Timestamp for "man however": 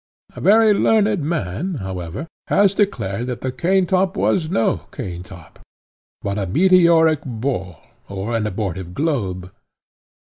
1.21-2.25